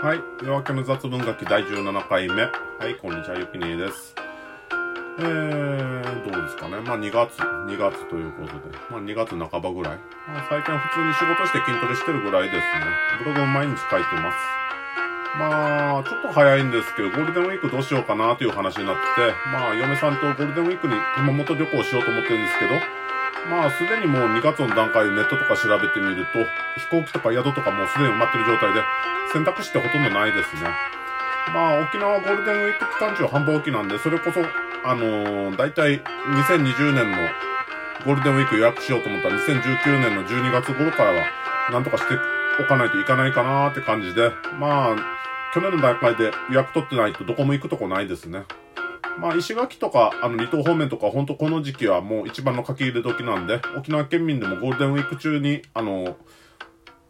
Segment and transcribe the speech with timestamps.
[0.00, 0.22] はい。
[0.40, 2.44] 夜明けの雑文書き第17回目。
[2.44, 2.48] は
[2.88, 4.14] い、こんにちは、ゆきにえです。
[5.18, 6.80] えー、どうですかね。
[6.80, 8.78] まあ2月、2月ということで。
[8.88, 9.98] まあ2月半ばぐらい。
[10.24, 12.64] まあ、最近は普通に仕事して筋トレしてるぐらいですね。
[13.18, 14.38] ブログも毎日書いてます。
[15.36, 22.72] まあ、ちょっと早いんですけど、ゴールデンウィークどうしようかなという話になってて、まあ、嫁さんとゴールデンウィークに熊本旅行しようと思ってるんですけど、
[23.48, 26.44] まあ、すでにもう2月の段階でネットとか調べてみると、
[26.80, 28.82] 飛行機とか宿とかもうすでに埋まってる状態で、
[29.32, 30.68] 選択肢ってほとんどないですね。
[31.54, 34.40] まあ、沖縄ゴールデンウィーク期間中繁忙期なんで、それこそ、
[34.84, 37.16] あのー、だいたい2020年の
[38.04, 41.24] ゴールデンウィーク予約しようと思ったら2019年の12月頃からは、
[41.72, 42.14] なんとかして
[42.60, 44.96] おかないといかないかなーって感じで、まあ、
[45.52, 48.44] 去年の段階で予約取ってないとどこも行くとこないですね。
[49.20, 56.16] まあ、石垣とか、あの、離島方面とか、ほんとこの時期はもう一番の書き入れ時なんで、沖縄県民でもゴールデンウィーク中に、あの、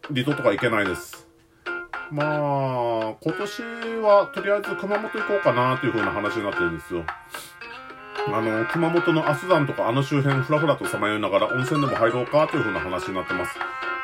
[0.08, 1.28] 離島とか行けないです。
[2.10, 3.62] まあ、今年
[4.02, 7.04] はとりあえず熊本行こうかなという風な話になってるんですよ。
[8.26, 13.56] あの、熊本の阿蘇山とかあの周辺ふらふらとさまよいながら温泉でも入ろうかという風な話になってます。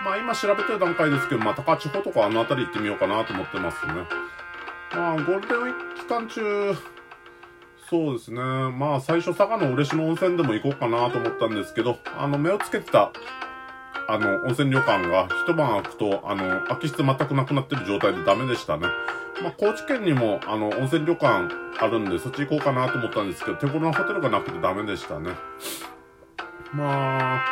[0.05, 3.93] まあ今調べてる段階ですけど、まあ高千穂とかあの辺り行ってみようかなと思ってますね。
[4.93, 6.75] まあゴールデンウィーク期間中、
[7.89, 8.41] そうですね。
[8.41, 13.13] まあ最初佐賀の嬉野温泉でも行こうかなと思ったんですけど、あの目をつけてた、
[14.09, 18.89] あの温泉旅館が一晩空くと、あの空き室全くなくなってる状態でダメでしたね。
[19.41, 25.31] まあ高知県にもあの温泉旅館あるんでそっち行こうかなと思ったんですけど、手頃なホテルがなくてダメでしたね。
[26.73, 27.45] まあ、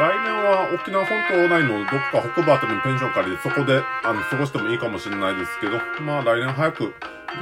[0.00, 6.90] 来年は沖縄本島内のどこか北部あたりにペンション借りてそこであの過ごしてもいいかもしれないですけど、まあ来年早くゴ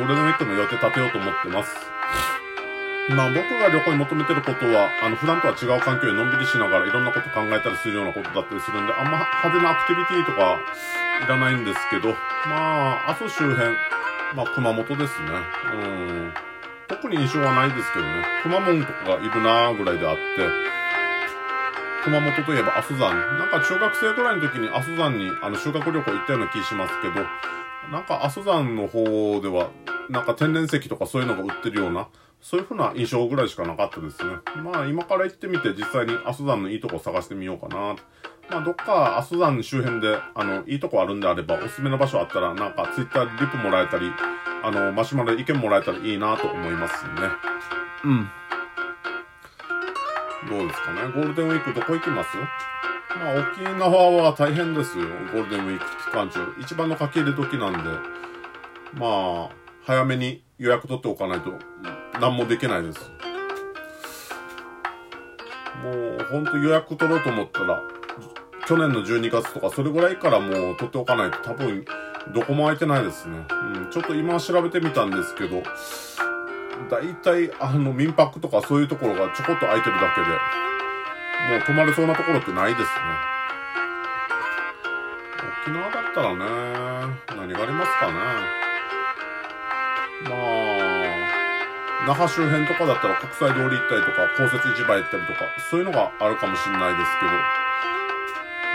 [0.05, 1.92] ールデンウィークの予定立てようと思ってます。
[3.11, 10.61] まあ僕が旅行に求めてることは、あの普段とは違う環境でのんびりしながらいろんなこと考えたりするようなことだったりするんで、あんま派手なアクティビティとか
[11.25, 12.15] いらないんですけど、
[12.47, 13.75] まあ阿蘇周辺、
[14.35, 15.29] まあ熊本ですね。
[15.75, 15.77] う
[16.31, 16.33] ん。
[16.89, 18.25] 特に印象はないですけどね。
[18.43, 20.21] 熊本とかがいるなーぐらいであって、
[22.05, 23.15] 熊本といえば阿蘇山。
[23.39, 27.15] なんか中学生ぐらいの時に阿蘇山にあの修学旅行行ったような気しますけど、
[27.91, 29.71] なんか阿蘇山の方では、
[30.11, 32.09] なんか天然石とかそういうのが売ってるような、
[32.41, 34.35] そういう風な印象ぐらいしかなかったですね。
[34.63, 37.97] まあ今から行ってみて実際に阿蘇山のいいとこを探してみようかな。
[38.51, 44.11] まあどっか阿蘇山周辺で、あの、いいとこあるんであれば、おすすめの場所あったら、なんかツイッターでリプもらえたり、
[44.65, 47.11] あの、マシュマロで意見もらえたらいいなと思いますね。
[48.05, 48.29] うん。
[50.51, 51.03] どうですかね。
[51.15, 52.37] ゴールデンウィークどこ行きます？
[52.37, 55.05] まあ沖縄は大変ですよ。
[55.33, 56.41] ゴールデンウィーク期間中。
[56.61, 57.79] 一番の書き入れ時なんで、
[58.95, 59.49] まあ、
[59.85, 61.51] 早めに予約取っておかないと、
[62.21, 63.01] 何もできないです。
[65.83, 67.83] もう、ほんと予約取ろうと思ったら、
[68.69, 71.85] 去年の12月とか、それぐらいからもう取っておかないと多分、
[72.33, 73.45] どこも空いてないですね。
[73.51, 75.65] うん、ちょっと今調べてみたんですけど、
[76.89, 82.89] 大体、あの、民泊とかそういうところがちょこっと空いてるだけで、もう泊まれそうなところってないですね。
[85.65, 88.72] 沖縄だったらね、何がありますかね。
[90.25, 97.33] まあ、那覇周辺とかだったら国際通り行ったりとか、公設市場行ったりとか、そういうのがあるかもしれないですけど、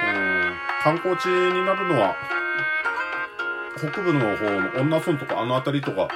[0.08, 2.16] うん、観光地になるのは、
[3.78, 6.08] 北部の方の恩納村とかあの辺りとか、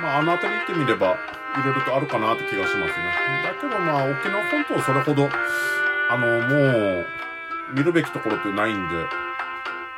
[0.00, 1.16] まああの辺り行ってみれば、
[1.56, 3.16] いろいろとあるかなって気がしますね。
[3.44, 5.28] だけどまあ沖縄本島それほど、
[6.10, 7.06] あの、もう、
[7.74, 8.94] 見るべきところってないんで、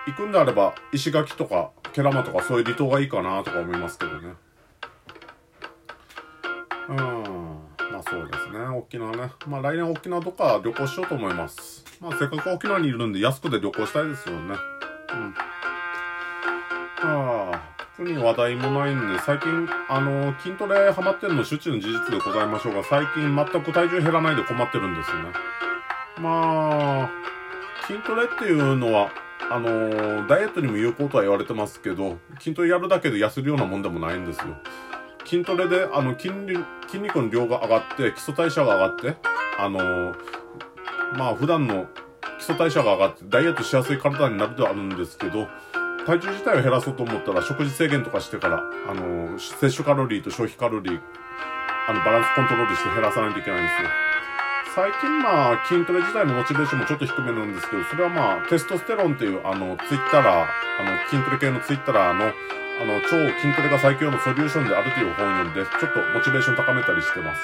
[0.07, 4.35] 行くんであれば、石垣とか、ケラマとかそういう離島がいいかなとか思いますけどね。
[6.89, 6.97] うん。
[6.97, 8.67] まあそうですね。
[8.77, 9.31] 沖縄ね。
[9.47, 11.85] まあ来年沖縄どっか旅行しようと思います。
[12.01, 14.55] まあせっかく沖縄にいるんで安くで旅行したいですよね。
[15.13, 15.35] うん。
[17.01, 17.61] ああ、
[17.97, 25.31] 特に話題もないんで、最近、あの、筋トレハマってるの周知の事実でございましょうが、最近全く体重減らないで困ってるんですよね。
[26.21, 27.11] まあ、
[27.87, 29.11] 筋トレっていうのは、
[29.51, 34.57] あのダイエットにも有効とは言われてますけど、筋トレやるだけで痩せるようなもんでもないんですよ。
[35.29, 36.33] 筋トレで、あの、筋、
[36.87, 39.17] 筋肉の量が上がって、基礎代謝が上がって、
[39.59, 40.15] あのー
[41.19, 41.87] まあ、普段の
[42.39, 45.47] 基礎代謝が上がって、ダイエットしやすい体になるではあるんですけど、
[46.07, 51.01] 体重自体を減らそうと思ったら、食事制限とかしてから、あのー摂取カロリーと消費カロリー、
[51.89, 53.89] あの、バランスコントロールして減らさないといけないんですよ。
[54.75, 62.33] 最近まあ筋トレ自体のモチベーションもちょっと低めなんですけど、それはまあテストステロンっていうあのツイッターラー、あの筋トレ系のツイッターラーの
[62.81, 67.43] あの超筋トレが最強のソリューションであるという本を読んで、ちょっとモチベーション高めたりしてます。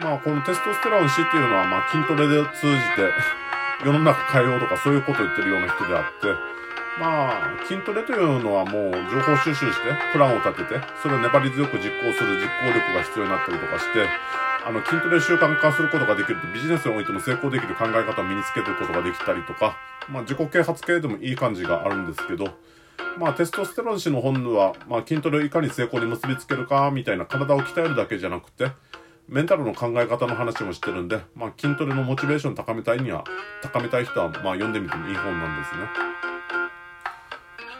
[0.00, 3.10] まあこのテストステロン死っていうのはまあ筋トレで通じて
[3.84, 6.28] 世の中変えようとかそういうことを言ってるような人であって、
[7.00, 14.06] まあ、筋トレというのはもう情報収集して、プランを立てて、それを粘り強く実行する実行力が必要になったりとかして、
[14.64, 19.76] あの、筋トレ習慣化することができるとビジネスにおいても成功できる考え方を身につけることができたりとか、
[20.08, 22.44] まあ、自己啓発系でもいい感じがあるんですけど、
[23.18, 28.72] まあ、テストステロン氏の本は、まあ、筋トレをいかに成功に結びつけるか、みたいな体を鍛えるだけじゃなくて、
[29.28, 33.24] メンタルの考え方の話もしてるんで、まあ、筋トレのモチベーション高めたいには、
[33.62, 36.12] 高めたい人は、まあ、読んでみてもいい本なんですね。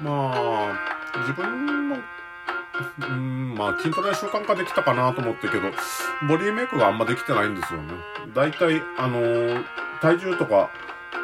[0.00, 1.96] まあ、自分の、
[3.08, 5.70] うん、まあ、筋トレは習慣化できたかなと思ったけど、
[6.28, 7.94] ボディメイクがあんまできてないんですよね。
[8.34, 9.64] だいたい、あのー、
[10.00, 10.70] 体重とか、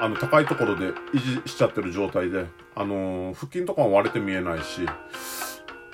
[0.01, 4.87] あの、高いところで維持しちゃってる状態で、あのー、腹筋とかも割れて見えないし、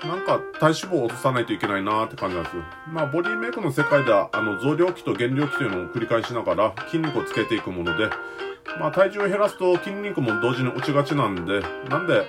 [0.07, 2.63] なんか体脂肪を落とさないといけないなーって感じなんですよ。
[2.89, 8.11] まあ、ボディメイクの世界では、あの、増量期と減量期というのを繰り返しながら筋肉をつけていくもので、
[8.79, 12.27] まあ、体重を減らすと筋肉も同時に落ちがちなんで、なんで、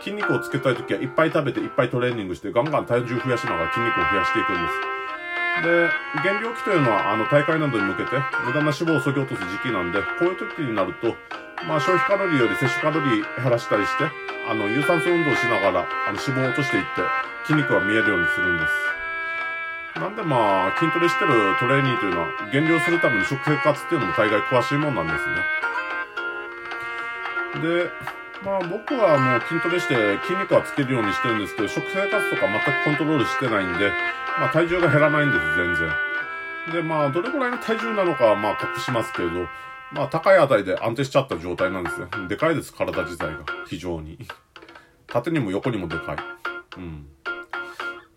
[0.00, 4.74] 筋肉をつけたいときはいっぱい食べていっぱいトレーニングしてガンガン体重増やしながら筋肉を増やしていくんです。
[5.62, 5.90] で、
[6.22, 11.16] 減量期というのは、あの、大会などに向けて、無駄な脂肪を削ぎ落とす時期なんで、こういう時になると、
[11.66, 14.04] まあ、消費カロリーより摂取カロリー減らしたりして、
[14.48, 17.02] あの、有酸素運動をしながら、あの、脂肪を落としていって、
[17.46, 20.00] 筋肉が見えるようにするんです。
[20.00, 25.58] なんでまあ、筋トレしてるトレーニーというのは、減量するための食生活っていうのも大概詳しいもんなんですね。
[27.62, 27.90] で、
[28.44, 33.90] まあ僕はもう筋トレして筋肉はつけるようにしてるんですけど、食生活とか全くコントロールしてないんで、
[34.38, 36.82] まあ体重が減らないんです、全然。
[36.82, 39.46] で、まあどれくらいの体重なのかはまあ隠しますけれど、
[39.92, 42.08] まあ高い値で安定しちゃった状態なんですよ。
[42.28, 43.38] でかいです、体自体が。
[43.66, 44.18] 非常に。
[45.06, 46.16] 縦にも横にもでかい。
[46.76, 47.06] うん。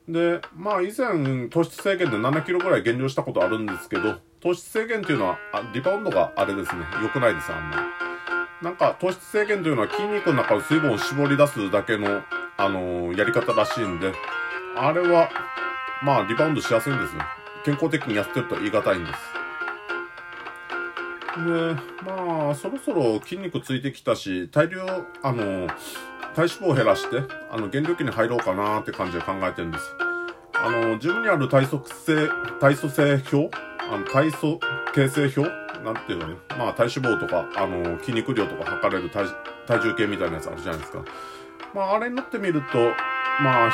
[0.08, 5.38] で、まあ以前糖質制限で7キロぐらい減量したことあるんですけど、糖質制限っていうのは、
[5.74, 6.86] リバウンドがあれですね。
[7.02, 8.11] 良くないです、あんまり。
[8.62, 12.22] なんか糖質制限というのは筋肉の中の水分を絞り出すだけの、
[12.58, 14.14] あのー、やり方らしいんで、
[14.76, 15.30] あれは、
[16.04, 17.22] まあリバウンドしやすいんですよ。
[17.66, 19.42] 健康的にやってると言い難いんです。
[21.38, 24.86] で、まあ、そろそろ筋肉ついてきたし、大量、
[25.24, 25.68] あの、
[26.36, 29.84] 体脂肪を減らして、あの、減量期に入ろうかなーって感じで考えてるんです。
[30.54, 32.30] あの、自分にある体組成、
[32.60, 33.58] 体組成表
[33.90, 34.60] あの、体組
[34.94, 36.36] 形成表なんていうのね。
[36.58, 39.28] まあ、体脂肪とか、あの、筋肉量とか測れる体
[39.80, 41.04] 重計みたいなやつあるじゃないですか。
[41.74, 42.78] まあ、あれになってみると、
[43.42, 43.72] まあ、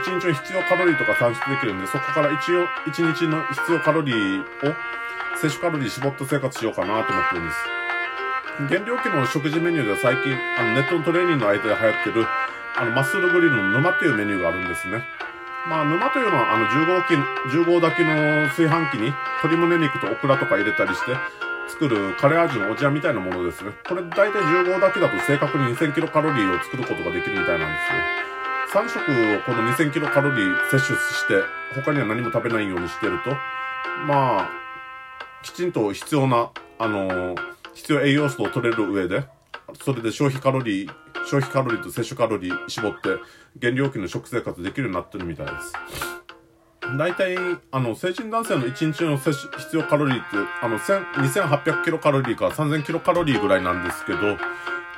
[0.00, 4.44] 一日の必要カロリーとか算出できるんで、そこから一応、一日の必要カロリーを、
[5.36, 7.58] 摂取カロリー絞って生活しようかなと思ってるんです。
[8.70, 12.26] 減量期の食事メニューでは最近、あの、ネットのトレーニングの間で流行ってる、
[12.76, 15.04] あの、マッスルグリルの沼っていうメニューがあるんですね。
[15.68, 17.14] まあ、沼というのは、あの、10号機、
[17.48, 21.16] 10号炊きの炊飯器に鶏胸肉とオクラとか入れたりして、
[21.68, 23.72] 作るカレー味のお茶みたいなものですね。
[23.88, 27.80] これ大体10号炊きだと正確に2000キロカロリーを作ることができるみたいなんで
[28.72, 28.82] すよ。
[28.82, 31.42] 3食をこの2000キロカロリー摂取して、
[31.74, 33.30] 他には何も食べないようにしてると、
[34.06, 34.50] まあ、
[35.42, 37.36] きちんと必要な、あのー、
[37.74, 39.24] 必要栄養素を取れる上で、
[39.82, 41.03] それで消費カロリー、
[41.34, 43.16] 消費カロリーと摂取カロリー絞って、
[43.56, 45.72] 減量期の食生活できるようになってるみたいです。
[46.96, 47.36] 大体、
[47.72, 54.18] あの、成人男性の1日の摂取、必要カロリーって、あの、2800キロカロリーから3000キロカロリーぐらいなんですけど、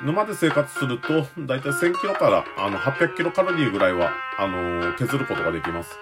[0.03, 5.97] 沼で生活すると、大体1000キロから、あの、800キロカロリーぐらいは、あの削ることができます。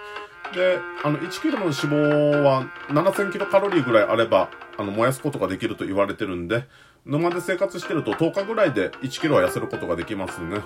[0.52, 6.66] で、あの、1キロの脂肪は7000キロカロリーぐらいあれば、あの、燃やすことができると言われてるんで、
[7.06, 10.58] 沼で生活してると10日ぐらいで1キロは痩せることができますね。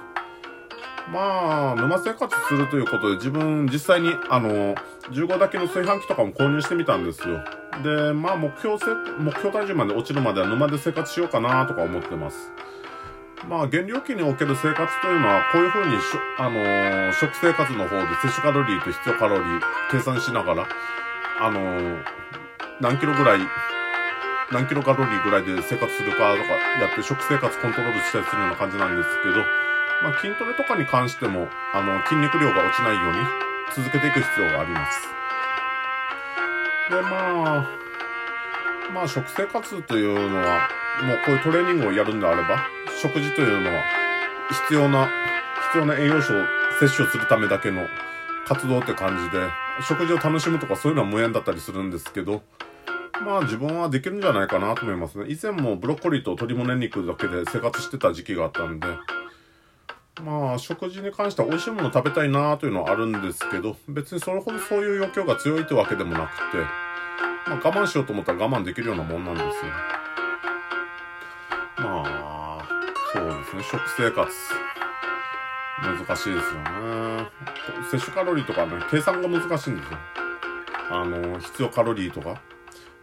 [1.12, 4.74] まあ、沼生活するということで自分実際にあの、
[5.10, 7.44] 15だけの炊飯器とかも購入してみたんですよ。
[7.82, 8.86] で、まあ目標せ、
[9.18, 12.50] 目標体重まで落ちるまでは沼で生活しようかなとか思ってます。
[13.48, 20.68] まあ、減量期における生活というのは、こういうふうにしょ、あのー、食生活の方で摂取カロリーと必要カロリー計算しながら、
[21.40, 22.02] あのー、
[22.80, 23.40] 何キロぐらい、
[24.52, 29.36] 何キロカロリーぐらいで生活するかとかやって食生活コントロールしたりするような感じなんですけど、
[30.02, 33.18] まあ、筋トレとかに関しても、あの、筋肉量が落ちないように
[33.76, 35.08] 続けていく必要があります。
[36.90, 37.68] で、まあ、
[38.92, 40.68] まあ、食生活というのは、
[41.02, 42.66] もうこういうトレーニングをやるんであれば、
[43.00, 43.84] 食事というのは、
[44.50, 45.08] 必要な、
[45.70, 46.44] 必要な栄養素を
[46.80, 47.86] 摂取するためだけの
[48.48, 49.46] 活動って感じで、
[49.86, 52.42] 食事を楽しむとかそういうのは無縁だったりするんですけど、
[53.24, 55.26] まあ自分はできるんじゃないかなと思いますね。
[55.28, 58.86] 以前もブロッコリーと鶏胸肉だけで生活してた時期があったんで、
[60.24, 66.58] まあ、食事に関しては美味しいもの食べたいなというのはあるんですけど、別にそれほどそういう欲求が強いってわけでもなくて、
[67.46, 69.52] まあ我慢しようと思ったら我慢できるようなもんなんですよ。
[71.78, 72.58] まあ、
[73.12, 74.30] そうですね、食生活。
[75.82, 77.30] 難しいですよね。
[77.90, 79.98] 摂取カロリーとかね、計算が難しいんですよ。
[80.90, 82.40] あの、必要カロリーとか。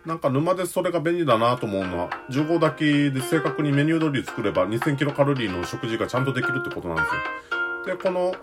[0.07, 7.03] なんか沼でそれが便利だなと思うのは、15だけで正確にメニュー通り作れば2000キロカロリーの食事がちゃんとできるってことなんで
[7.83, 7.97] すよ。
[7.97, 8.33] で、この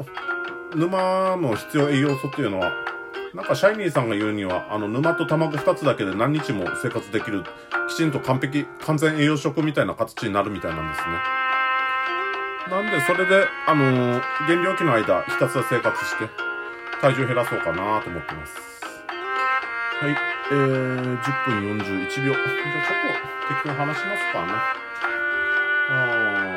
[0.76, 2.70] 沼の必要栄養素っていうのは、
[3.32, 7.44] なんかシャイニーさんが言うには、あの沼と卵2つだけで何日も生活できる、
[7.88, 12.76] きちんと完璧、完全栄養食みたいな形になるみたいなんですね。
[12.76, 16.28] なんで、それで、あのー、減量期の間、ひたすら生活して、
[17.00, 18.74] 体重減らそうかなと思ってます。
[20.02, 20.33] はい。
[20.50, 21.80] えー、10分41秒。
[21.80, 22.36] じゃあちょっ
[23.00, 24.52] と適当に話しますかね。
[25.90, 26.50] あ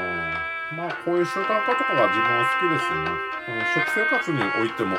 [0.74, 3.28] ーまあ、こういう習慣化とかが自分は好きですよね。
[3.74, 4.98] 食生活においても、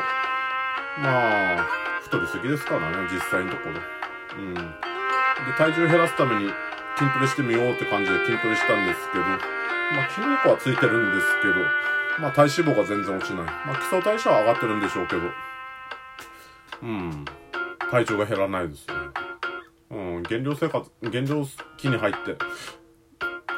[0.99, 1.67] まあ、
[2.03, 3.81] 太りすぎですからね、実際のところ。
[4.39, 4.55] うん。
[4.55, 4.61] で、
[5.57, 6.51] 体重減らすために
[6.97, 11.55] 筋トレしてみようって感じで筋トレしたんですけど、まあ、筋肉はついてるんですけど、
[12.21, 13.45] まあ、体脂肪が全然落ちない。
[13.45, 15.23] まあ、基礎代謝は上がってるんでしょうけど、
[16.83, 17.25] うん。
[17.91, 18.95] 体調が減らないですね。
[19.91, 21.45] うん、減量生活、減量
[21.77, 22.37] 期に入って、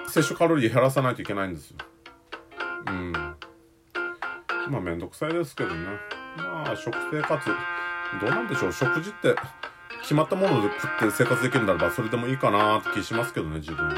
[0.07, 1.79] 摂取カロリー減らさないといけないんですよ。
[2.87, 3.13] うん。
[3.13, 5.85] まあ、めんどくさいですけどね。
[6.37, 7.51] まあ、食生活、
[8.21, 8.73] どうなんでしょう。
[8.73, 9.35] 食事って、
[10.03, 13.95] 決まったもので食って生活できるんだらば、それでもいいかなって気しますけどね、自分は。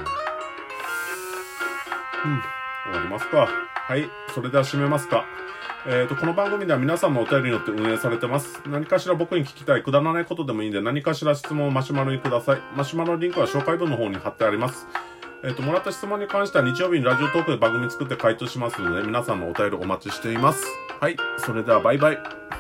[2.25, 2.62] うん。
[2.85, 3.49] 終わりますか。
[3.75, 4.09] はい。
[4.35, 5.25] それでは締めますか。
[5.87, 8.63] えっ、ー、と、この番組では皆さんのお便りによって運営されてます。
[8.69, 12.61] 何かしら僕に聞きたい、くだらないことでもいいんで、何かしら質問をマシュマロにください。
[12.77, 14.87] マシュマロリンクは紹介文の方に貼ってあります。
[15.45, 20.65] えっ、ー、と、もらった質問に関しては日曜日にラジオトークで番組作って回答しますので、皆さんのお便りお待ちしています。
[21.01, 21.17] はい。
[21.39, 22.53] それではバイバイ。